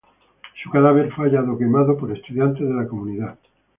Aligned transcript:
Su 0.63 0.71
cadáver 0.71 1.13
fue 1.13 1.25
hallado 1.27 1.55
quemado 1.59 1.95
por 1.95 2.11
estudiantes 2.11 2.67
de 2.67 2.73
la 2.73 2.87
comunidad. 2.87 3.37